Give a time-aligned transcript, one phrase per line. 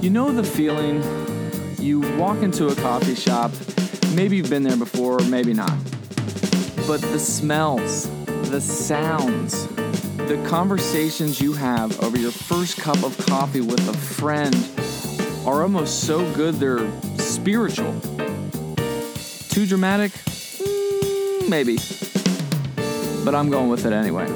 [0.00, 1.02] You know the feeling?
[1.80, 3.50] You walk into a coffee shop,
[4.14, 5.76] maybe you've been there before, maybe not.
[6.86, 8.08] But the smells,
[8.48, 9.66] the sounds,
[10.16, 14.54] the conversations you have over your first cup of coffee with a friend
[15.44, 16.88] are almost so good they're
[17.18, 17.92] spiritual.
[19.48, 20.12] Too dramatic?
[20.12, 21.76] Mm, maybe.
[23.24, 24.26] But I'm going with it anyway.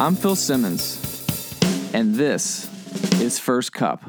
[0.00, 0.97] I'm Phil Simmons,
[1.92, 2.68] and this
[3.20, 4.02] is First Cup.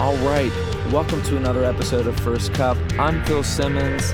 [0.00, 0.50] All right,
[0.90, 2.78] welcome to another episode of First Cup.
[2.98, 4.12] I'm Phil Simmons.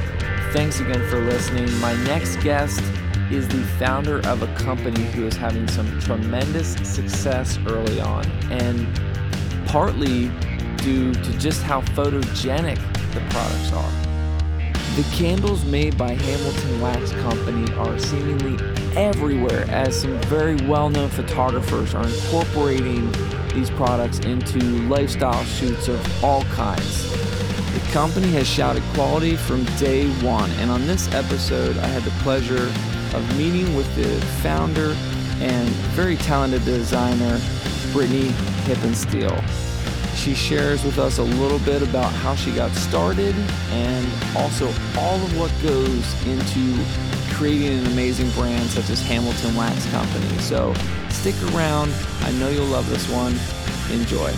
[0.52, 1.72] Thanks again for listening.
[1.80, 2.80] My next guest
[3.30, 8.86] is the founder of a company who is having some tremendous success early on, and
[9.68, 10.30] partly
[10.86, 12.78] due to just how photogenic
[13.12, 13.90] the products are.
[14.94, 18.56] The candles made by Hamilton Wax Company are seemingly
[18.94, 23.10] everywhere as some very well known photographers are incorporating
[23.52, 27.10] these products into lifestyle shoots of all kinds.
[27.74, 32.16] The company has shouted quality from day one, and on this episode, I had the
[32.22, 32.72] pleasure
[33.12, 34.94] of meeting with the founder
[35.40, 37.40] and very talented designer,
[37.92, 38.28] Brittany
[38.66, 39.65] Hippensteel.
[40.16, 43.34] She shares with us a little bit about how she got started
[43.70, 44.66] and also
[44.98, 46.84] all of what goes into
[47.34, 50.38] creating an amazing brand such as Hamilton Wax Company.
[50.38, 50.74] So
[51.10, 51.92] stick around.
[52.22, 53.36] I know you'll love this one.
[53.92, 54.32] Enjoy.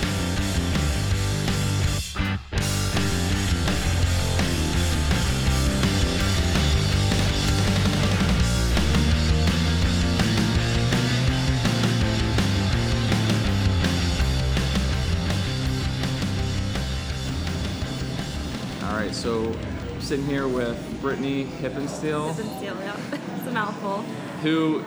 [20.09, 22.97] Sitting here with Brittany Hippensteel, Hippensteel, yeah.
[23.37, 23.99] It's a mouthful.
[24.41, 24.83] who.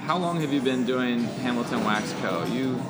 [0.00, 2.44] How long have you been doing Hamilton Wax Co?
[2.46, 2.82] You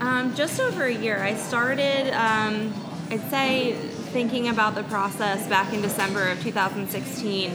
[0.00, 1.22] Um, just over a year.
[1.22, 2.74] I started, um,
[3.08, 3.74] I'd say,
[4.12, 7.52] thinking about the process back in December of 2016,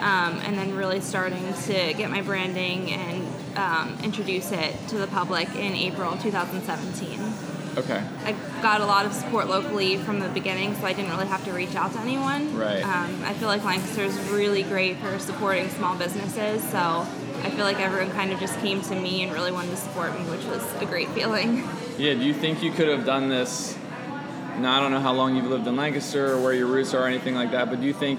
[0.00, 3.24] um, and then really starting to get my branding and
[3.56, 7.61] um, introduce it to the public in April 2017.
[7.76, 8.02] Okay?
[8.24, 11.44] I got a lot of support locally from the beginning, so I didn't really have
[11.44, 12.56] to reach out to anyone.
[12.56, 12.82] Right.
[12.82, 17.64] Um, I feel like Lancaster is really great for supporting small businesses, so I feel
[17.64, 20.44] like everyone kind of just came to me and really wanted to support me, which
[20.44, 21.68] was a great feeling.
[21.98, 22.14] Yeah.
[22.14, 23.76] Do you think you could have done this?
[24.58, 27.02] Now I don't know how long you've lived in Lancaster or where your roots are
[27.02, 28.18] or anything like that, but do you think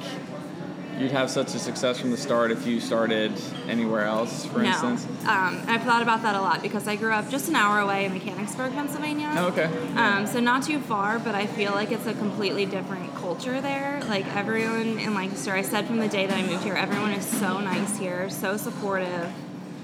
[1.04, 3.34] you'd have such a success from the start if you started
[3.68, 4.70] anywhere else, for no.
[4.70, 5.06] instance?
[5.28, 8.06] Um, I've thought about that a lot because I grew up just an hour away
[8.06, 9.30] in Mechanicsburg, Pennsylvania.
[9.36, 9.66] Oh, okay.
[9.96, 14.02] Um, so not too far, but I feel like it's a completely different culture there.
[14.08, 17.26] Like everyone in Lancaster, I said from the day that I moved here, everyone is
[17.26, 19.32] so nice here, so supportive.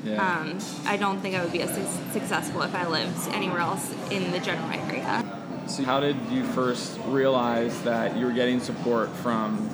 [0.03, 0.39] Yeah.
[0.39, 3.93] Um, I don't think I would be as su- successful if I lived anywhere else
[4.09, 5.35] in the general area.
[5.67, 9.69] So how did you first realize that you were getting support from,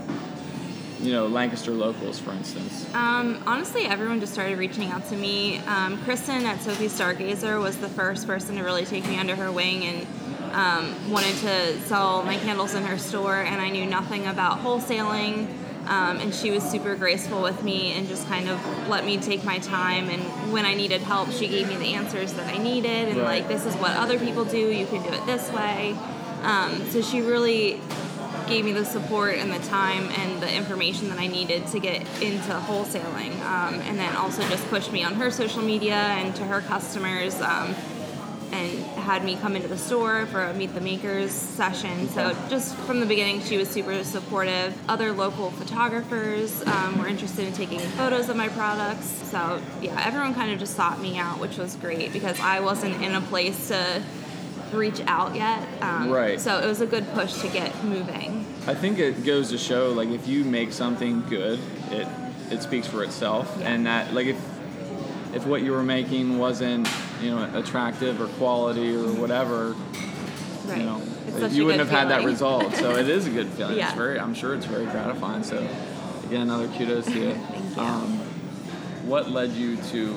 [1.01, 2.93] you know, Lancaster locals, for instance?
[2.93, 5.59] Um, honestly, everyone just started reaching out to me.
[5.59, 9.51] Um, Kristen at Sophie Stargazer was the first person to really take me under her
[9.51, 10.07] wing and
[10.53, 15.47] um, wanted to sell my candles in her store, and I knew nothing about wholesaling.
[15.87, 19.43] Um, and she was super graceful with me and just kind of let me take
[19.43, 20.09] my time.
[20.09, 23.41] And when I needed help, she gave me the answers that I needed, and Right.
[23.41, 25.95] like, this is what other people do, you can do it this way.
[26.41, 27.79] Um, so she really
[28.47, 32.01] gave me the support and the time and the information that I needed to get
[32.21, 33.39] into wholesaling.
[33.41, 37.39] Um, and then also just pushed me on her social media and to her customers
[37.41, 37.75] um,
[38.51, 42.07] and had me come into the store for a Meet the Makers session.
[42.09, 44.77] So just from the beginning, she was super supportive.
[44.89, 49.07] Other local photographers um, were interested in taking photos of my products.
[49.07, 53.01] So yeah, everyone kind of just sought me out, which was great because I wasn't
[53.01, 54.01] in a place to
[54.73, 55.67] reach out yet.
[55.81, 56.39] Um, Right.
[56.39, 58.34] So it was a good push to get moving.
[58.67, 61.59] I think it goes to show, like, if you make something good,
[61.91, 62.07] it
[62.51, 63.69] it speaks for itself, Yeah.
[63.71, 64.37] and that, like, if
[65.33, 66.87] if what you were making wasn't,
[67.21, 69.75] you know, attractive or quality or whatever,
[70.65, 70.77] Right.
[70.77, 71.01] you know,
[71.49, 72.73] you wouldn't have had that result.
[72.75, 73.77] So it is a good feeling.
[73.77, 73.87] Yeah.
[73.89, 75.43] It's very, I'm sure it's very gratifying.
[75.43, 75.57] So
[76.27, 77.33] again, another kudos to you.
[77.51, 77.81] Thank you.
[77.83, 78.19] Um,
[79.05, 80.15] what led you to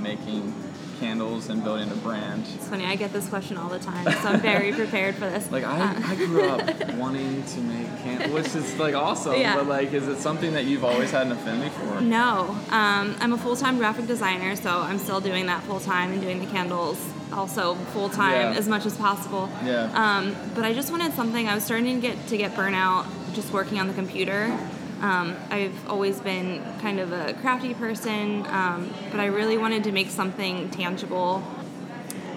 [0.00, 0.54] making
[1.00, 2.44] candles and building a brand?
[2.54, 5.50] It's funny, I get this question all the time, so I'm very prepared for this.
[5.50, 9.40] Like I, Uh, I grew up wanting to make candles, which is like awesome.
[9.40, 9.56] Yeah.
[9.56, 12.00] But like, is it something that you've always had an affinity for?
[12.00, 16.12] No, um, I'm a full time graphic designer, so I'm still doing that full time
[16.12, 16.98] and doing the candles
[17.32, 18.58] also full time Yeah.
[18.58, 19.48] as much as possible.
[19.64, 19.90] Yeah.
[19.94, 21.48] Um, but I just wanted something.
[21.48, 24.56] I was starting to get to get burnout just working on the computer.
[25.00, 29.92] Um, I've always been kind of a crafty person, um, but I really wanted to
[29.92, 31.42] make something tangible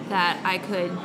[0.10, 0.98] that I could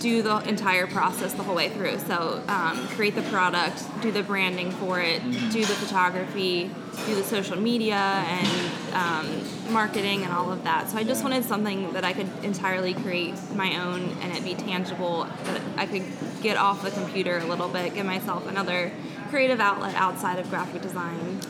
[0.00, 1.98] do the entire process the whole way through.
[1.98, 6.70] So um, create the product, do the branding for it, do the photography,
[7.06, 10.90] do the social media and um, marketing and all of that.
[10.90, 14.54] So I just wanted something that I could entirely create my own and it be
[14.54, 16.04] tangible, that I could
[16.42, 18.92] get off the computer a little bit, give myself another
[19.30, 21.40] creative outlet outside of graphic design.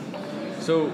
[0.59, 0.89] So,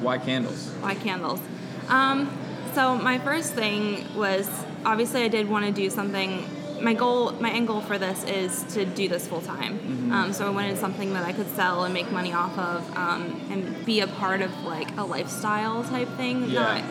[0.00, 0.70] why candles?
[0.80, 1.40] Why candles?
[1.88, 2.30] Um,
[2.74, 4.48] so my first thing was
[4.84, 6.44] obviously I did want to do something.
[6.80, 9.78] My goal, my end goal for this is to do this full time.
[9.78, 10.12] Mm-hmm.
[10.12, 13.40] Um, so I wanted something that I could sell and make money off of, um,
[13.50, 16.44] and be a part of like a lifestyle type thing.
[16.44, 16.60] Yeah.
[16.60, 16.84] Not,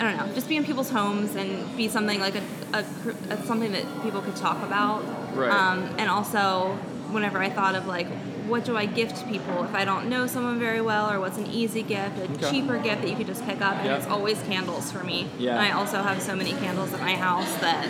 [0.00, 2.42] I don't know, just be in people's homes and be something like a,
[2.72, 2.84] a,
[3.30, 5.04] a something that people could talk about.
[5.36, 5.50] Right.
[5.50, 6.78] Um, and also,
[7.10, 8.06] whenever I thought of like,
[8.48, 11.46] what do I gift people if I don't know someone very well, or what's an
[11.46, 12.50] easy gift, a Okay.
[12.50, 13.96] cheaper gift that you could just pick up, and Yeah.
[13.96, 15.28] it's always candles for me.
[15.38, 15.52] Yeah.
[15.52, 17.86] And I also have so many candles at my house that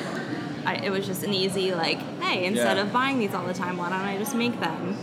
[0.66, 2.82] I, it was just an easy like, hey, instead Yeah.
[2.82, 4.96] of buying these all the time, why don't I just make them?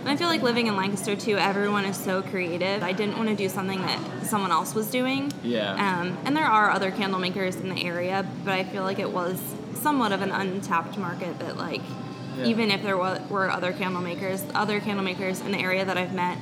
[0.00, 2.82] And I feel like living in Lancaster too, everyone is so creative.
[2.82, 5.30] I didn't want to do something that someone else was doing.
[5.42, 5.72] Yeah.
[5.74, 9.10] Um, and there are other candle makers in the area, but I feel like it
[9.10, 9.38] was
[9.74, 11.82] somewhat of an untapped market that, like,
[12.36, 12.46] Yeah.
[12.46, 16.14] even if there were other candle makers, other candle makers in the area that I've
[16.14, 16.38] met,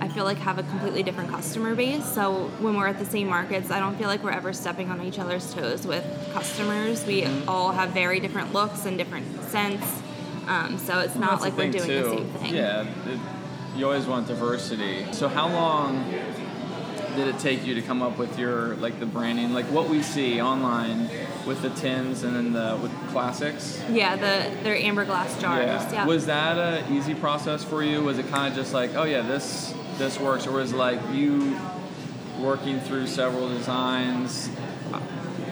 [0.00, 2.04] I feel like have a completely different customer base.
[2.04, 5.00] So when we're at the same markets, I don't feel like we're ever stepping on
[5.02, 7.04] each other's toes with customers.
[7.06, 7.48] We Mm-hmm.
[7.48, 9.86] all have very different looks and different scents.
[10.46, 12.10] Um, so it's not like we're doing the too.
[12.16, 12.54] same thing.
[12.54, 13.18] Yeah, it,
[13.76, 15.06] you always want diversity.
[15.12, 16.12] So how long
[17.14, 20.02] did it take you to come up with your like the branding, like what we
[20.02, 21.08] see online
[21.46, 23.82] with the tins and then the with classics?
[23.90, 25.92] Yeah, the they're amber glass jars.
[25.92, 26.06] Yeah.
[26.06, 28.02] Was that a easy process for you?
[28.02, 31.00] Was it kind of just like, oh yeah, this this works, or was it like
[31.12, 31.58] you
[32.40, 34.50] working through several designs?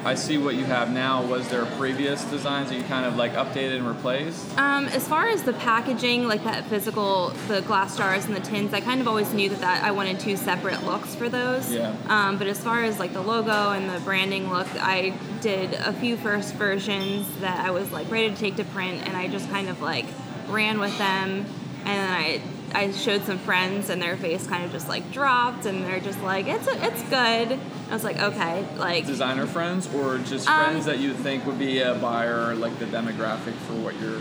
[0.05, 1.25] I see what you have now.
[1.25, 4.59] Was there previous designs that you kind of like updated and replaced?
[4.59, 8.75] Um, as far as the packaging, like that physical, the glass jars and the tins,
[8.75, 11.71] I kind of always knew that, that I wanted two separate looks for those.
[11.71, 11.95] Yeah.
[12.09, 15.93] Um, but as far as like the logo and the branding look, I did a
[15.93, 19.49] few first versions that I was like ready to take to print, and I just
[19.51, 20.07] kind of like
[20.49, 21.47] ran with them,
[21.85, 22.43] and then I.
[22.75, 26.21] I showed some friends and their face kind of just like dropped and they're just
[26.23, 27.59] like it's it's good.
[27.91, 31.59] I was like okay like Designer friends, or just Um, friends that you think would
[31.59, 34.21] be a buyer, like the demographic for what you're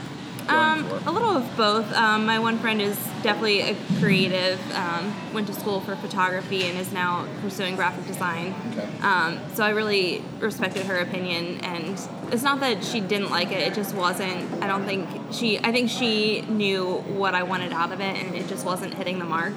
[0.51, 1.91] Um, a little of both.
[1.93, 4.59] Um, my one friend is definitely a creative.
[4.75, 8.53] Um, went to school for photography and is now pursuing graphic design.
[8.71, 8.87] Okay.
[9.01, 11.99] Um, so I really respected her opinion, and
[12.31, 13.59] it's not that she didn't like it.
[13.59, 14.61] It just wasn't.
[14.63, 15.59] I don't think she.
[15.59, 19.19] I think she knew what I wanted out of it, and it just wasn't hitting
[19.19, 19.53] the mark.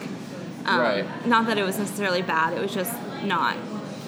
[0.66, 1.26] Um, Right.
[1.26, 2.54] Not that it was necessarily bad.
[2.54, 3.56] It was just not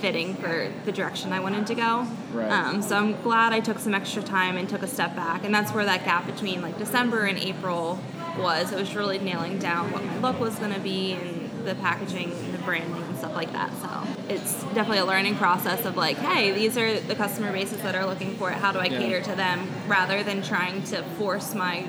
[0.07, 2.07] fitting for the direction I wanted to go.
[2.33, 2.49] Right.
[2.49, 5.53] Um, so I'm glad I took some extra time and took a step back, and
[5.53, 7.99] that's where that gap between like December and April
[8.39, 8.71] was.
[8.71, 12.31] It was really nailing down what my look was going to be and the packaging,
[12.31, 13.73] and the branding, and stuff like that.
[13.83, 17.97] So it's definitely a learning process of like, hey, these are the customer bases that
[17.97, 18.55] are looking for it.
[18.55, 18.99] How do I Yeah.
[19.01, 21.81] cater to them, rather than trying to force my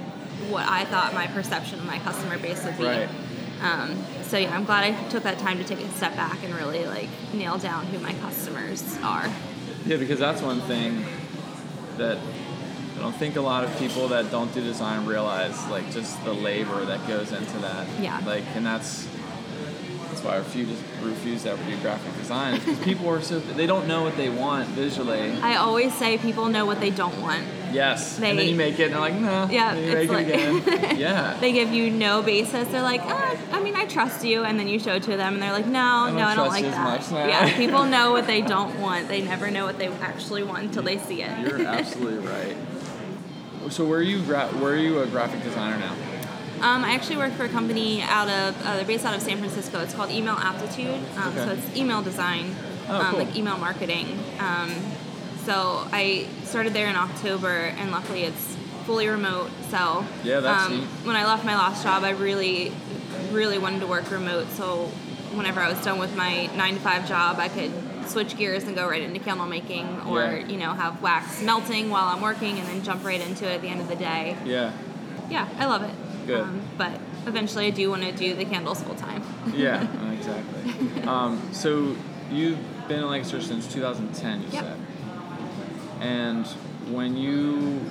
[0.50, 2.86] what I thought my perception of my customer base would be.
[2.86, 3.10] Right.
[3.62, 6.54] Um, so yeah, I'm glad I took that time to take a step back and
[6.56, 9.30] really like nail down who my customers are.
[9.86, 11.06] Yeah, because that's one thing
[11.98, 12.18] that
[12.98, 16.34] I don't think a lot of people that don't do design realize, like just the
[16.34, 17.88] labor that goes into that.
[18.02, 18.22] Yeah.
[18.26, 19.08] Like, and that's
[20.18, 23.68] that's why I refuse refuse to ever do graphic design because people are so they
[23.68, 25.32] don't know what they want visually.
[25.42, 27.46] I always say people know what they don't want.
[27.72, 28.18] Yes.
[28.20, 29.48] and then you make it, and they're like, no.
[29.52, 30.98] Yeah, it's make it again.
[30.98, 31.38] yeah.
[31.42, 32.66] They give you no basis.
[32.70, 35.34] They're like, ah, I mean, I trust you, and then you show it to them,
[35.34, 37.12] and they're like, no, don't no, I don't like that.
[37.12, 39.10] Yeah, people know what they don't want.
[39.10, 41.40] They never know what they actually want until they see it.
[41.40, 42.56] You're absolutely right.
[43.70, 44.24] So where are you?
[44.24, 45.94] Gra- where are you a graphic designer now?
[46.62, 49.38] Um, I actually work for a company out of uh, they're based out of San
[49.38, 49.80] Francisco.
[49.82, 51.00] It's called Email Aptitude.
[51.18, 52.56] Um, So it's email design,
[52.90, 53.20] Oh, um, cool.
[53.20, 54.18] like email marketing.
[54.40, 54.72] Um,
[55.46, 59.50] so I started there in October, and luckily it's fully remote.
[59.70, 60.88] So Yeah, that's um, neat.
[61.06, 62.72] when I left my last job, I really,
[63.32, 64.48] really wanted to work remote.
[64.52, 64.86] So
[65.36, 67.72] whenever I was done with my nine to five job, I could
[68.08, 70.48] switch gears and go right into candle making, or Yeah.
[70.48, 73.62] you know have wax melting while I'm working, and then jump right into it at
[73.62, 74.72] the end of the day Yeah.
[75.30, 75.92] yeah, I love it.
[76.28, 76.42] Good.
[76.42, 79.24] Um, but eventually, I do want to do the candles full time.
[79.56, 79.82] Yeah.
[80.14, 81.04] exactly.
[81.04, 81.96] Um, so
[82.30, 84.42] you've been in Lancaster since 2010.
[84.42, 84.64] You Yep.
[84.64, 84.78] said.
[86.02, 86.46] And
[86.94, 87.82] when you,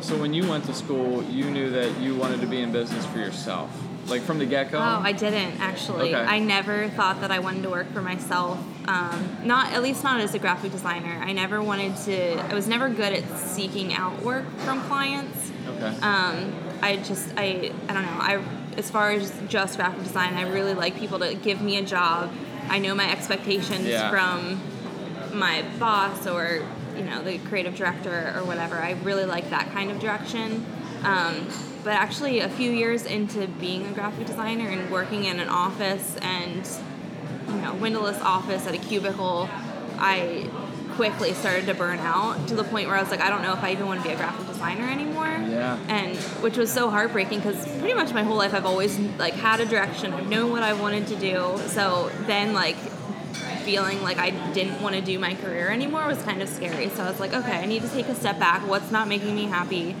[0.00, 3.04] so when you went to school, you knew that you wanted to be in business
[3.06, 3.70] for yourself,
[4.06, 4.78] like from the get go.
[4.78, 6.14] Oh, I didn't actually.
[6.14, 6.22] Okay.
[6.22, 8.58] I never thought that I wanted to work for myself.
[8.86, 11.20] Um, not at least not as a graphic designer.
[11.24, 12.34] I never wanted to.
[12.50, 15.50] I was never good at seeking out work from clients.
[15.66, 15.96] Okay.
[16.00, 16.52] Um,
[16.82, 18.18] I just I I don't know.
[18.18, 18.42] I
[18.76, 22.32] as far as just graphic design, I really like people to give me a job.
[22.68, 24.10] I know my expectations Yeah.
[24.10, 24.60] from
[25.32, 26.62] my boss or
[26.96, 28.76] you know the creative director or whatever.
[28.76, 30.66] I really like that kind of direction.
[31.04, 31.48] Um,
[31.84, 36.16] but actually, a few years into being a graphic designer and working in an office
[36.22, 36.68] and
[37.48, 39.48] you know windowless office at a cubicle,
[39.98, 40.48] I
[40.94, 43.52] quickly started to burn out to the point where I was like, I don't know
[43.52, 45.78] if I even want to be a graphic designer anymore Yeah.
[45.88, 49.60] and which was so heartbreaking because pretty much my whole life I've always like had
[49.60, 50.12] a direction.
[50.12, 51.58] I've known what I wanted to do.
[51.68, 52.76] So then like
[53.64, 56.88] feeling like I didn't want to do my career anymore was kind of scary.
[56.90, 58.66] So I was like, okay, I need to take a step back.
[58.66, 59.94] What's not making me happy?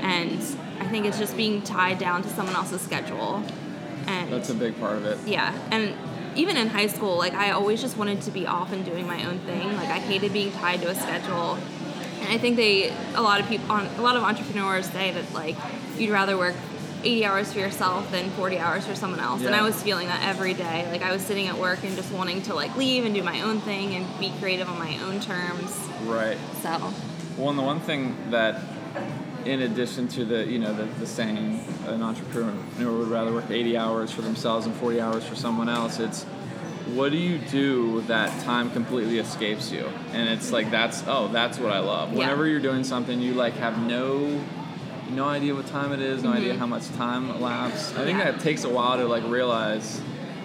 [0.00, 0.40] And
[0.78, 3.42] I think it's just being tied down to someone else's schedule.
[4.06, 5.18] And That's a big part of it.
[5.26, 5.94] yeah, and
[6.36, 9.24] even in high school, like I always just wanted to be off and doing my
[9.24, 9.76] own thing.
[9.76, 11.58] Like I hated being tied to a schedule.
[12.20, 15.56] And I think they, a lot of people, a lot of entrepreneurs say that like
[15.96, 16.54] you'd rather work
[17.02, 19.42] 80 hours for yourself than 40 hours for someone else.
[19.42, 20.86] And I was feeling that every day.
[20.90, 23.40] Like I was sitting at work and just wanting to like leave and do my
[23.40, 25.76] own thing and be creative on my own terms.
[26.04, 26.36] Right.
[26.62, 26.92] So
[27.38, 28.60] Well, and the one thing that,
[29.46, 32.52] in addition to the you know the, the saying an entrepreneur
[32.98, 36.24] would rather work 80 hours for themselves and 40 hours for someone else, it's
[36.94, 39.86] what do you do that time completely escapes you?
[40.12, 42.10] And it's like that's oh that's what I love.
[42.12, 42.18] Yeah.
[42.18, 44.40] Whenever you're doing something, you like have no
[45.10, 47.94] no idea what time it is, no idea how much time elapsed.
[47.96, 48.18] I think Mm-hmm.
[48.18, 48.30] Yeah.
[48.32, 50.00] that takes a while to like realize,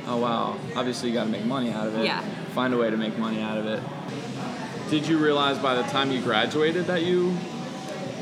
[0.08, 2.06] oh wow, obviously you got to make money out of it.
[2.06, 2.22] Yeah.
[2.56, 3.82] Find a way to make money out of it.
[4.90, 7.36] Did you realize by the time you graduated that you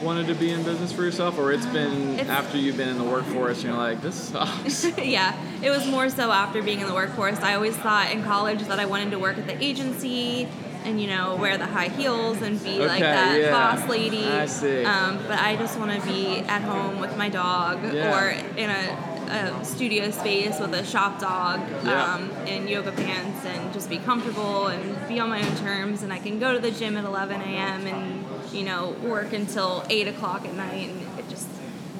[0.04, 2.98] wanted to be in business for yourself, or it's been It's- after you've been in
[2.98, 4.86] the workforce and you're like, this sucks?
[4.98, 7.40] yeah, it was more so after being in the workforce.
[7.40, 10.48] I always thought in college that I wanted to work at the agency
[10.86, 13.52] and you know wear the high heels and be like that yeah.
[13.52, 14.26] boss lady.
[14.28, 14.84] I see.
[14.84, 18.14] Um, but I just want to be at home with my dog Yeah.
[18.20, 22.16] or in a, a studio space with a shop dog Yeah.
[22.16, 26.04] um, in yoga pants and just be comfortable and be on my own terms.
[26.04, 27.88] And I can go to the gym at 11 a.m.
[27.88, 28.23] and
[28.54, 31.48] you know work until 8 o'clock at night and it just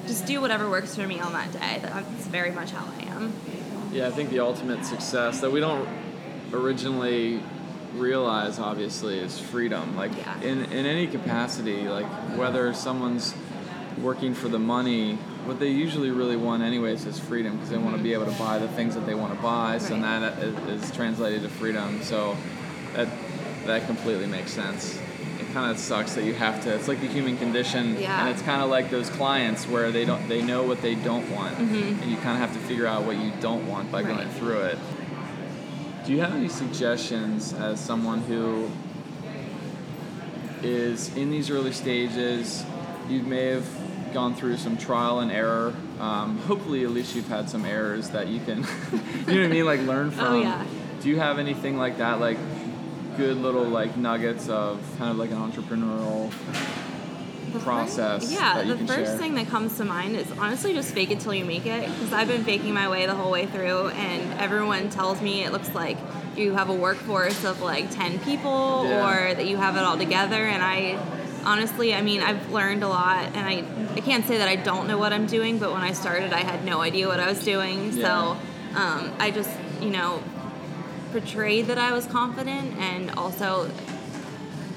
[0.06, 1.80] just do whatever works for me on that day.
[1.82, 3.32] That's very much how I am.
[3.92, 5.88] yeah, I think the ultimate success that we don't
[6.52, 7.40] originally
[7.94, 9.96] realize, obviously, is freedom.
[9.96, 10.40] Like Yeah.
[10.42, 12.06] in in any capacity, like
[12.36, 13.34] whether someone's
[14.02, 15.16] working for the money.
[15.46, 18.22] What they usually really want, anyways, is freedom because they want to be mm-hmm.
[18.22, 19.78] able to buy the things that they want to buy.
[19.78, 20.20] So Right.
[20.20, 22.02] that is, is translated to freedom.
[22.02, 22.36] So
[22.94, 23.08] that
[23.66, 24.98] that completely makes sense.
[25.40, 26.74] It kind of sucks that you have to.
[26.74, 28.20] It's like the human condition, Yeah.
[28.20, 31.28] and it's kind of like those clients where they don't they know what they don't
[31.30, 32.00] want, Mhm.
[32.02, 34.60] and you kind of have to figure out what you don't want by going through
[34.60, 34.78] it.
[36.06, 38.68] Do you have any suggestions as someone who
[40.62, 42.64] is in these early stages?
[43.08, 43.66] You may have
[44.12, 45.74] gone through some trial and error.
[46.00, 48.58] Um, hopefully, at least you've had some errors that you can,
[49.28, 50.24] you know what I mean, like learn from.
[50.26, 50.62] Oh, yeah.
[51.02, 52.38] Do you have anything like that, like
[53.16, 56.30] good little like nuggets of kind of like an entrepreneurial
[57.52, 59.18] The process yeah, that you the first share?
[59.18, 61.86] thing that comes to mind is honestly just fake it till you make it.
[61.88, 65.52] Because I've been faking my way the whole way through, and everyone tells me it
[65.52, 65.96] looks like
[66.36, 69.08] you have a workforce of like 10 people Yeah.
[69.30, 70.34] or that you have it all together.
[70.46, 70.98] And I
[71.44, 73.62] honestly, I mean, I've learned a lot, and I,
[73.94, 76.40] I can't say that I don't know what I'm doing, but when I started, I
[76.40, 77.92] had no idea what I was doing.
[77.92, 78.02] Yeah.
[78.04, 80.20] So um, I just, you know,
[81.18, 83.70] portrayed that I was confident and also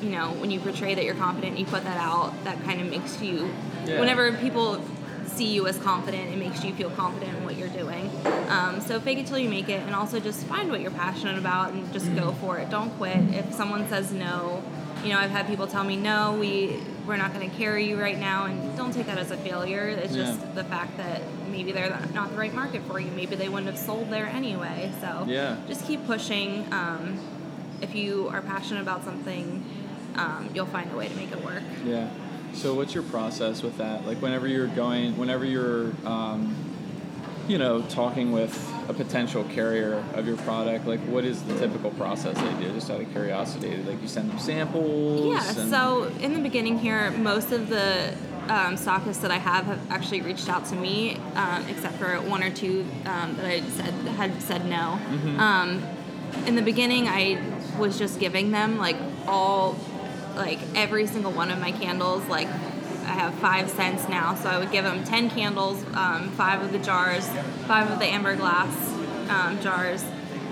[0.03, 2.87] you know, when you portray that you're confident, you put that out, that kind of
[2.87, 3.49] makes you,
[3.87, 3.99] Yeah.
[3.99, 4.79] whenever people
[5.25, 8.11] see you as confident, it makes you feel confident in what you're doing.
[8.47, 11.39] Um, so fake it till you make it, and also just find what you're passionate
[11.39, 12.69] about and just go for it.
[12.69, 13.17] Don't quit.
[13.33, 14.61] If someone says no,
[15.03, 17.99] you know, I've had people tell me no, we we're not going to carry you
[17.99, 19.87] right now, and don't take that as a failure.
[19.87, 20.25] It's Yeah.
[20.25, 23.09] just the fact that maybe they're not the right market for you.
[23.15, 24.91] Maybe they wouldn't have sold there anyway.
[24.99, 25.55] So Yeah.
[25.67, 26.65] just keep pushing.
[26.71, 27.17] Um,
[27.81, 29.63] if you are passionate about something,
[30.17, 31.63] um, you'll find a way to make it work.
[31.85, 32.07] Yeah.
[32.53, 34.05] So what's your process with that?
[34.05, 36.55] Like whenever you're going, whenever you're, um,
[37.47, 38.53] you know, talking with
[38.87, 42.73] a potential carrier of your product, like what is the typical process they do?
[42.73, 45.33] Just out of curiosity, like you send them samples.
[45.33, 48.13] Yeah, so in the beginning here, most of the
[48.49, 52.43] um, stockists that I have have actually reached out to me, um, except for one
[52.43, 54.99] or two um, that I said had said no.
[55.09, 55.39] Mm-hmm.
[55.39, 55.83] Um,
[56.45, 57.41] in the beginning, I
[57.77, 59.75] was just giving them like all
[60.35, 62.47] like every single one of my candles like
[63.07, 66.71] I have five scents now, so I would give them ten candles, um, five of
[66.71, 67.25] the jars,
[67.65, 68.69] five of the amber glass
[69.29, 70.03] um, jars,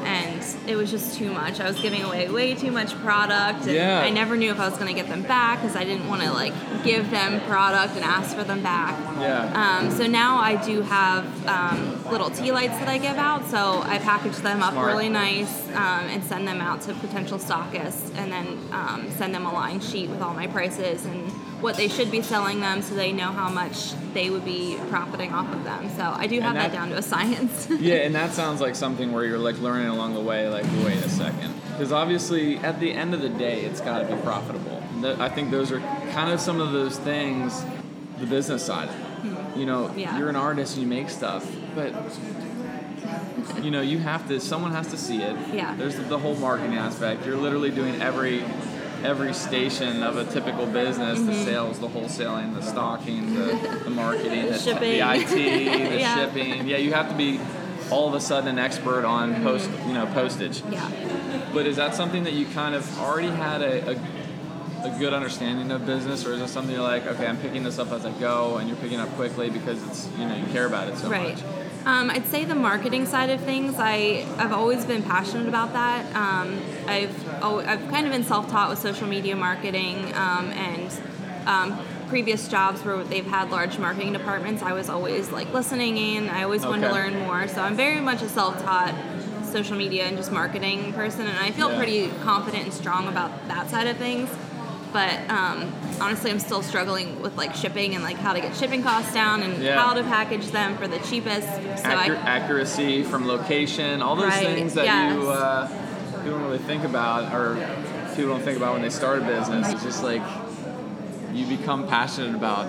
[0.04, 1.60] and it was just too much.
[1.60, 4.00] I was giving away way too much product, and Yeah.
[4.02, 6.22] I never knew if I was going to get them back because I didn't want
[6.22, 8.94] to like give them product and ask for them back.
[9.20, 9.80] Yeah.
[9.80, 13.46] Um, so now I do have um, little tea lights that I give out.
[13.48, 14.88] So I package them up Smart.
[14.88, 19.46] really nice um, and send them out to potential stockists, and then um, send them
[19.46, 21.32] a line sheet with all my prices and
[21.66, 25.34] what they should be selling them, so they know how much they would be profiting
[25.34, 25.90] off of them.
[25.98, 27.68] So I do have that, that- down to a science.
[27.80, 30.98] yeah, and that sounds like something where you're like learning along the way, like, wait
[30.98, 31.54] a second.
[31.72, 34.82] Because obviously, at the end of the day, it's got to be profitable.
[35.20, 35.80] I think those are
[36.12, 37.66] kind of some of those things,
[38.20, 38.88] the business side.
[38.90, 39.60] Hmm.
[39.60, 40.18] You know, Yeah.
[40.20, 41.94] you're an artist and you make stuff, but
[43.62, 44.40] you know, you have to.
[44.40, 45.36] Someone has to see it.
[45.52, 45.76] Yeah.
[45.76, 47.26] There's the whole marketing aspect.
[47.26, 48.44] You're literally doing every
[49.04, 51.44] every station of a typical business: the mm-hmm.
[51.44, 55.00] sales, the wholesaling, the stocking, the, the marketing, the, the.
[55.00, 56.16] IT, the Yeah.
[56.16, 56.68] shipping.
[56.68, 57.40] Yeah, you have to be
[57.92, 59.44] all of a sudden an expert on mm-hmm.
[59.44, 60.64] post, you know, postage.
[60.70, 60.90] yeah.
[61.54, 65.72] But is that something that you kind of already had a, a, a good understanding
[65.72, 68.12] of business, or is it something you're like, okay, I'm picking this up as I
[68.20, 71.10] go, and you're picking up quickly because it's you know you care about it so
[71.10, 71.36] right.
[71.36, 71.44] much?
[71.86, 76.04] Um, I'd say the marketing side of things, I, I've always been passionate about that.
[76.16, 80.92] Um, I've, I've kind of been self taught with social media marketing um, and
[81.46, 84.64] um, previous jobs where they've had large marketing departments.
[84.64, 87.48] I was always like listening in, I always wanted to learn more.
[87.48, 88.96] So I'm very much a self taught
[89.44, 91.78] social media and just marketing person, and I feel Yeah.
[91.78, 94.30] pretty confident and strong about that side of things.
[94.96, 98.82] But um, honestly, I'm still struggling with like shipping and like how to get shipping
[98.82, 99.78] costs down and Yeah.
[99.78, 101.46] how to package them for the cheapest.
[101.50, 105.14] So Accur- I, accuracy from location, all those Right, things that yes.
[105.14, 107.56] you uh, you don't really think about, or
[108.16, 109.70] people don't think about when they start a business.
[109.74, 110.22] It's just like
[111.34, 112.66] you become passionate about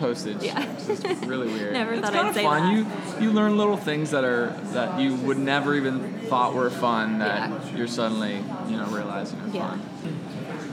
[0.00, 0.42] postage.
[0.42, 0.60] Yeah.
[0.88, 1.72] It's really weird.
[1.72, 2.74] Never it's thought kinda I'd say fun.
[2.74, 3.20] that.
[3.20, 7.20] You you learn little things that are that you would never even thought were fun
[7.20, 7.76] that Yeah.
[7.76, 9.68] you're suddenly you know realizing are Yeah.
[9.68, 9.80] fun.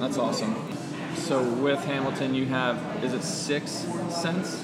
[0.02, 0.56] That's awesome.
[1.16, 4.64] So with Hamilton, you have is it six scents?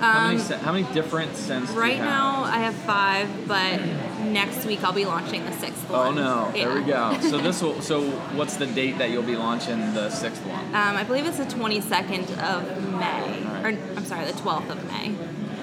[0.00, 1.68] how many Um, cen- how many different scents?
[1.68, 3.78] do you right now I have five, but
[4.24, 6.14] next week I'll be launching the sixth Oh one.
[6.14, 6.50] no!
[6.54, 7.18] There we go.
[7.20, 7.82] So this will.
[7.82, 10.64] So what's the date that you'll be launching the sixth one?
[10.68, 13.68] Um, I believe it's the 22nd of May, All or.
[13.96, 15.14] I'm sorry, the 12th of May.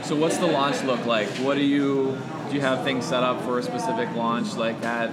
[0.04, 1.28] So what's the launch look like?
[1.40, 2.16] What do you
[2.50, 2.56] do?
[2.56, 5.10] You have things set up for a specific launch, like at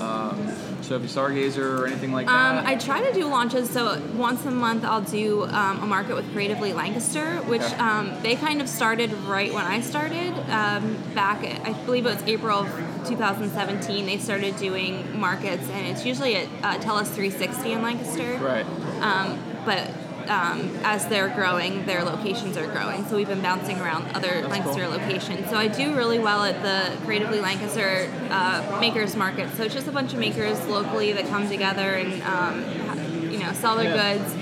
[0.00, 0.38] um,
[0.86, 2.66] Sophie Stargazer or anything like Um, that?
[2.66, 6.30] I try to do launches, so once a month I'll do um, a market with
[6.32, 7.76] Creatively Lancaster, which Okay.
[7.76, 10.32] um, they kind of started right when I started.
[10.50, 12.68] Um, back, I believe it was April of
[13.06, 18.38] 2017, they started doing markets, and it's usually at uh, Tellus 360 in Lancaster.
[18.38, 18.66] right.
[19.02, 19.90] Um, but
[20.28, 23.04] um, as they're growing, their locations are growing.
[23.06, 24.90] So we've been bouncing around other That's Lancaster cool.
[24.98, 25.48] locations.
[25.50, 29.48] So I do really well at the Creatively Lancaster uh, Makers Market.
[29.56, 33.52] So it's just a bunch of makers locally that come together and um, you know
[33.52, 34.14] sell their Yeah.
[34.18, 34.32] goods.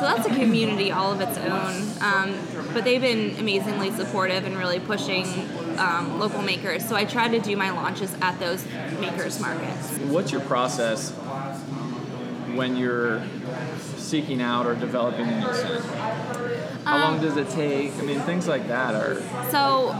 [0.00, 1.82] So that's a community all of its own.
[2.02, 2.34] Um,
[2.72, 5.24] but they've been amazingly supportive and really pushing
[5.78, 6.84] um, local makers.
[6.88, 8.64] So I try to do my launches at those
[9.00, 9.98] makers markets.
[9.98, 11.12] What's your process
[12.56, 13.22] when you're
[13.96, 15.84] seeking out or developing a new scent?
[16.84, 17.96] How long Um, does it take?
[17.98, 19.20] I mean, things like that are.
[19.50, 19.90] So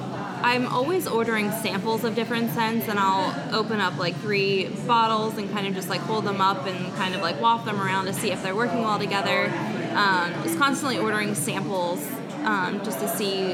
[0.42, 5.50] I'm always ordering samples of different scents, and I'll open up like three bottles and
[5.50, 8.12] kind of just like hold them up and kind of like waft them around to
[8.12, 9.50] see if they're working well together.
[9.94, 12.06] Um, just constantly ordering samples
[12.44, 13.52] um, just to see,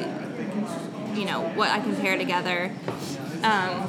[1.18, 2.72] you know, what I can pair together.
[3.44, 3.86] Um,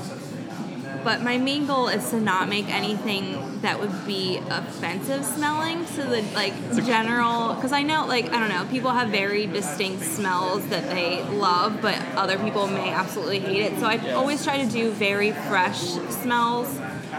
[1.03, 5.85] but my main goal is to not make anything that would be offensive smelling.
[5.85, 6.53] To the like
[6.85, 11.23] general because i know like i don't know people have very distinct smells that they
[11.23, 13.79] love but other people may absolutely hate it.
[13.79, 15.81] So i always try to do very fresh
[16.21, 16.67] smells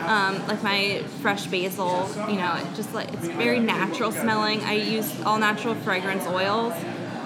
[0.07, 4.61] um, like my fresh basil you know it just like it's very natural smelling.
[4.63, 6.73] I use all natural fragrance oils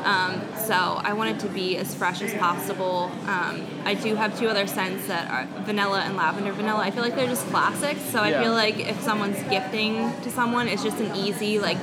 [0.06, 3.10] um, so I want it to be as fresh as possible.
[3.26, 6.80] Um, I do have two other scents that are vanilla and lavender vanilla.
[6.80, 8.00] I feel like they're just classics.
[8.12, 8.42] So I Yeah.
[8.42, 11.78] feel like if someone's gifting to someone, it's just an easy like.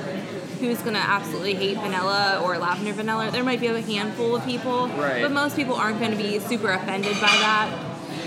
[0.60, 3.30] Who's gonna absolutely hate vanilla or lavender vanilla?
[3.30, 5.20] There might be a handful of people, Right.
[5.20, 7.68] but most people aren't going to be super offended by that.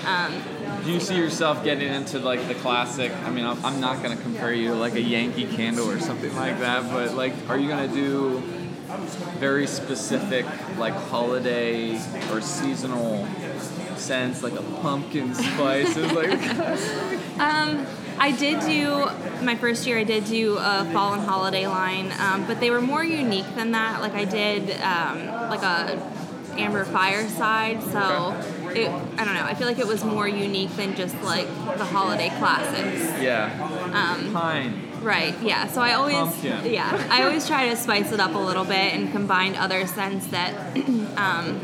[0.05, 0.33] Um,
[0.85, 3.11] Do you see yourself getting into like the classic?
[3.25, 6.35] I mean, I'm, I'm not gonna compare you to like a Yankee candle or something
[6.35, 8.43] like that, but like, are you gonna do
[9.39, 10.45] very specific
[10.77, 11.95] like holiday
[12.31, 13.27] or seasonal
[13.95, 15.95] scents, like a pumpkin spice?
[15.95, 16.29] Is like,
[17.39, 17.85] um,
[18.19, 19.09] I did do
[19.43, 19.99] my first year.
[19.99, 23.71] I did do a fall and holiday line, um, but they were more unique than
[23.71, 24.01] that.
[24.01, 26.01] Like I did um, like a
[26.57, 28.35] amber fireside, so
[28.71, 29.43] it, I don't know.
[29.43, 33.21] I feel like it was more unique than just like the holiday classics.
[33.21, 33.51] Yeah.
[33.93, 34.86] Um, Pine.
[35.01, 35.35] Right.
[35.41, 35.67] Yeah.
[35.67, 36.71] So I always, Pumpkin.
[36.71, 40.27] yeah, I always try to spice it up a little bit and combine other scents
[40.27, 40.75] that,
[41.17, 41.61] um,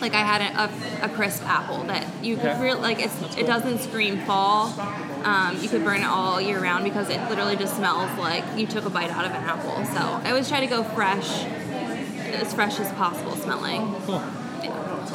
[0.00, 2.62] like I had a, a, crisp apple that you could Okay.
[2.62, 3.00] really like.
[3.00, 4.72] It's, it doesn't scream fall.
[5.24, 8.66] Um, you could burn it all year round because it literally just smells like you
[8.66, 9.84] took a bite out of an apple.
[9.86, 13.94] So I always try to go fresh, as fresh as possible smelling.
[14.06, 14.22] Cool.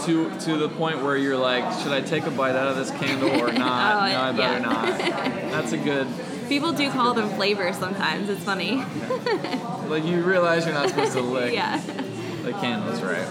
[0.06, 2.92] To to the point where you're like, should I take a bite out of this
[2.92, 3.96] candle or not?
[3.96, 4.60] Oh, no, I better yeah.
[4.60, 4.86] not.
[5.52, 6.08] That's a good.
[6.48, 8.30] People do call them flavors sometimes.
[8.30, 8.84] It's funny.
[9.86, 11.78] Like you realize you're not supposed to lick yeah.
[12.42, 13.28] the candles, right?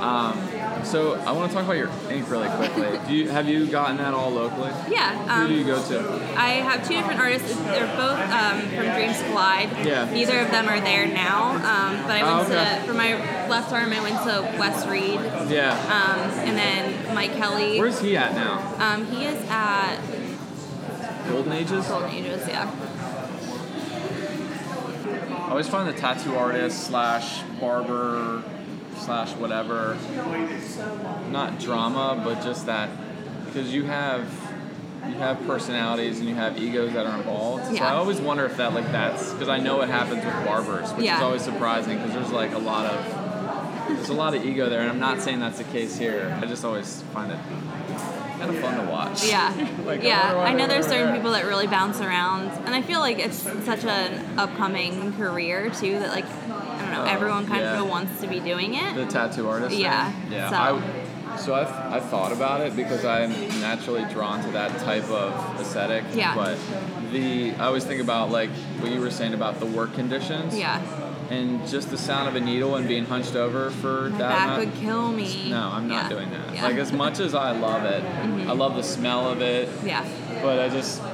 [0.00, 2.98] Um, so I want to talk about your ink really quickly.
[3.06, 4.72] Do you have you gotten that all locally?
[4.90, 5.16] Yeah.
[5.42, 6.36] Who do you Um, go to?
[6.36, 7.54] I have two different artists.
[7.56, 9.70] They're both um, from Dreams Collide.
[9.86, 10.10] Yeah.
[10.12, 11.50] Neither of them are there now.
[11.52, 12.80] Um, but I Oh, went okay.
[12.80, 13.14] to for my
[13.48, 13.92] left arm.
[13.92, 15.70] I went to Wes Reed, Yeah.
[15.86, 17.78] um, and then Mike Kelly.
[17.78, 18.58] Where's he at now?
[18.80, 19.98] um, he is at
[21.28, 21.86] Golden Ages.
[21.86, 22.46] Golden Ages.
[22.48, 22.70] Yeah.
[25.38, 28.42] I always find the tattoo artist slash barber
[28.96, 29.96] slash whatever
[31.30, 32.88] not drama, but just that
[33.46, 34.22] because you have
[35.06, 37.72] you have personalities and you have egos that are involved.
[37.72, 37.80] Yeah.
[37.80, 40.90] So I always wonder if that like that's because I know it happens with barbers,
[40.92, 41.16] which Yeah.
[41.16, 44.80] is always surprising because there's like a lot of there's a lot of ego there,
[44.80, 46.36] and I'm not saying that's the case here.
[46.40, 47.38] I just always find it
[48.42, 49.24] kind of fun to watch.
[49.26, 49.52] Yeah.
[49.82, 50.36] Like, yeah.
[50.36, 53.84] I know there's certain people that really bounce around, and I feel like it's such
[53.84, 55.98] an upcoming career too.
[55.98, 57.82] That like I don't know, everyone kind yeah.
[57.82, 58.94] of wants to be doing it.
[58.94, 59.72] The tattoo artist.
[59.72, 59.80] thing?
[59.80, 60.50] Yeah, Yeah.
[60.50, 65.08] so- I, so I I thought about it because I'm naturally drawn to that type
[65.10, 66.04] of aesthetic.
[66.14, 66.34] Yeah.
[66.34, 66.58] But
[67.10, 68.50] the I always think about like
[68.80, 70.56] what you were saying about the work conditions.
[70.56, 70.80] yeah.
[71.32, 74.44] And just the sound of a needle and being hunched over for My that back
[74.44, 74.58] amount.
[74.66, 75.48] would kill me.
[75.48, 76.08] no, I'm not Yeah.
[76.10, 76.40] doing that.
[76.40, 76.54] Yeah.
[76.56, 76.64] Mm-hmm.
[76.64, 78.04] Like as much as I love it,
[78.46, 80.04] I love the smell of it, Yeah.
[80.42, 81.08] but I just nah,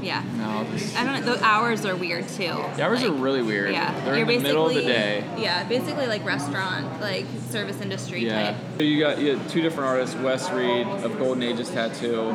[0.00, 0.22] Yeah.
[0.38, 0.64] no.
[0.74, 1.34] Just- I don't know.
[1.36, 2.54] The hours are weird too.
[2.76, 3.72] The hours are really weird.
[3.72, 3.92] Yeah.
[4.06, 5.24] They're in You're the middle of the day.
[5.36, 8.46] Yeah, basically like restaurant, like service industry Yeah.
[8.46, 8.56] type.
[8.78, 12.30] So you got you two different artists, Wes Reed of Golden Ages Tattoo,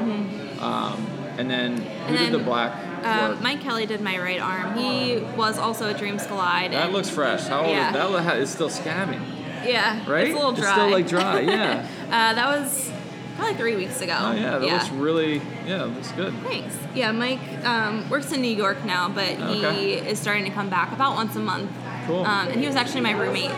[0.61, 1.07] um,
[1.39, 2.15] and then who Mm-hmm.
[2.25, 3.41] Did the black Work?
[3.41, 4.75] Mike Kelly did my right arm.
[4.77, 6.71] He was also a Dreams Collide.
[6.73, 7.47] that looks fresh.
[7.47, 7.89] How old Yeah.
[7.89, 8.37] is that?
[8.39, 9.21] It's still scabbing,
[9.65, 9.99] Yeah.
[10.09, 10.27] right?
[10.27, 10.63] It's a little dry.
[10.65, 11.39] It's still like dry.
[11.41, 11.87] Yeah.
[12.07, 12.91] uh, that was
[13.37, 14.15] probably three weeks ago.
[14.19, 16.33] oh yeah, that looks really yeah, it looks good.
[16.43, 16.75] Thanks.
[16.93, 20.09] Yeah, Mike um, works in New York now, but he Okay.
[20.09, 21.71] is starting to come back about once a month.
[22.07, 22.25] Cool.
[22.25, 23.51] Um, and he was actually my roommate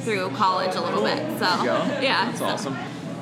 [0.00, 1.04] through college a little Cool.
[1.04, 1.18] bit.
[1.38, 2.00] So There you go.
[2.00, 2.76] yeah, That's so- awesome.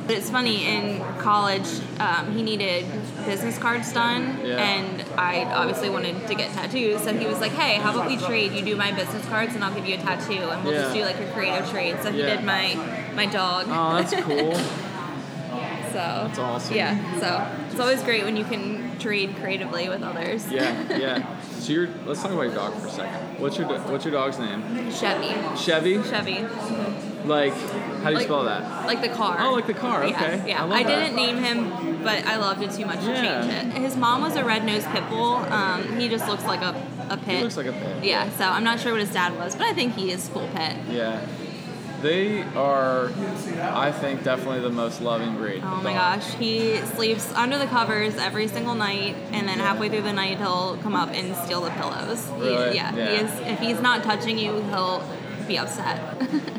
[0.07, 1.67] But it's funny in college,
[1.99, 2.85] um, he needed
[3.27, 4.57] business cards done, Yeah.
[4.63, 7.03] and I obviously wanted to get tattoos.
[7.03, 8.53] So he was like, "Hey, how about we trade?
[8.53, 11.03] You do my business cards, and I'll give you a tattoo, and we'll just do
[11.05, 12.37] like a creative trade." So he Yeah.
[12.37, 12.77] did my
[13.15, 13.67] my dog.
[13.69, 14.55] Oh, that's cool.
[15.93, 16.77] so That's awesome.
[16.77, 20.51] yeah, so it's always great when you can trade creatively with others.
[20.51, 21.41] Yeah, yeah.
[21.41, 23.41] So you're, let's talk about your dog for a second.
[23.41, 24.63] What's your what's your dog's name?
[24.93, 26.03] Chevy, Chevy.
[26.03, 26.45] Chevy,
[27.25, 28.87] Like, how do you Like- spell that?
[28.87, 29.37] like the car.
[29.41, 30.07] Oh, like the car.
[30.07, 30.45] Yeah, Okay.
[30.51, 33.73] Yeah, I, I, didn't name him, but I loved it too much to change it.
[33.83, 35.35] His mom was a red-nosed pit bull.
[35.35, 36.71] Um, he just looks like a,
[37.11, 37.39] a pit.
[37.39, 38.05] He looks like a pit.
[38.05, 40.47] yeah, so I'm not sure what his dad was, but I think he is full
[40.55, 40.77] pit.
[40.89, 41.27] Yeah.
[42.03, 43.11] They are,
[43.61, 45.63] I think, definitely the most loving breed.
[45.65, 50.03] Oh my gosh, he sleeps under the covers every single night, and then halfway through
[50.03, 52.25] the night he'll come up and steal the pillows.
[52.27, 52.77] He- Really?
[52.77, 53.09] yeah, Yeah.
[53.11, 53.41] he is.
[53.41, 55.03] If he's not touching you, he'll
[55.49, 55.99] be upset.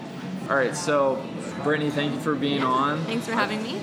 [0.49, 1.23] All right, so
[1.63, 3.03] Brittany, thank you for being on.
[3.05, 3.79] Thanks for having me.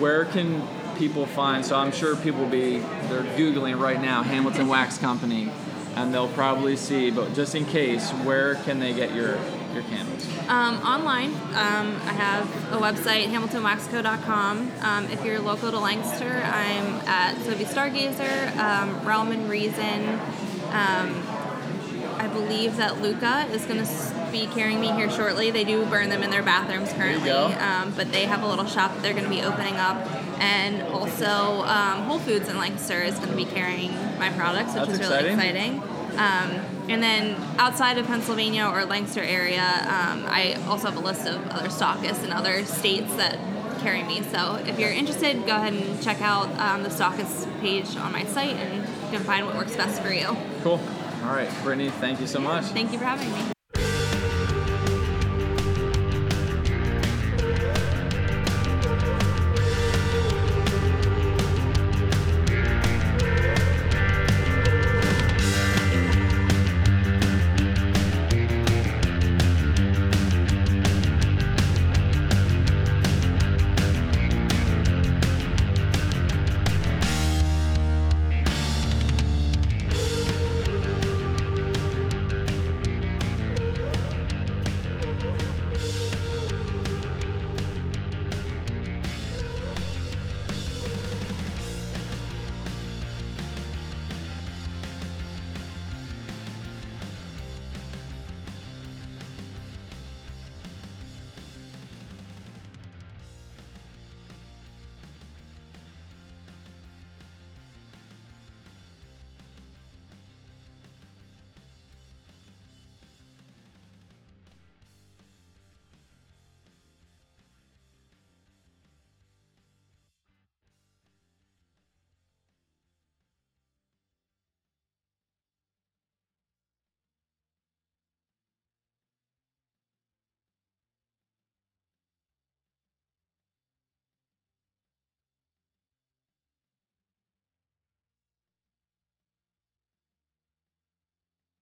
[0.00, 1.64] Where can people find?
[1.64, 5.50] So I'm sure people will be they're googling right now Hamilton Wax Company,
[5.94, 7.10] and they'll probably see.
[7.10, 9.38] But just in case, where can they get your
[9.74, 10.26] your candles?
[10.48, 14.72] Um, online, um, I have a website, hamiltonwaxco.com.
[14.80, 20.08] Um, if you're local to Lancaster, I'm at Sophie Stargazer, um, Realm and Reason.
[20.72, 21.22] Um,
[22.16, 23.86] I believe that Luca is going to
[24.32, 25.50] be carrying me here shortly.
[25.50, 28.92] They do burn them in their bathrooms currently, um, but they have a little shop
[28.94, 29.96] that they're going to be opening up.
[30.40, 34.86] And also, um, Whole Foods in Lancaster is going to be carrying my products, which
[34.86, 35.76] That's is really exciting.
[35.76, 35.82] exciting.
[36.12, 41.26] Um, and then outside of Pennsylvania or Lancaster area, um, I also have a list
[41.26, 43.38] of other stockists in other states that
[43.80, 44.22] carry me.
[44.22, 48.24] So if you're interested, go ahead and check out um, the stockist page on my
[48.24, 50.36] site and you can find what works best for you.
[50.62, 50.80] Cool.
[51.22, 52.64] All right, Brittany, thank you so much.
[52.66, 53.52] Thank you for having me.